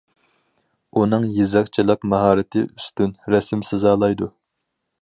[1.01, 4.35] ئۇنىڭ يېزىقچىلىق ماھارىتى ئۈستۈن، رەسىم سىزالايدۇ.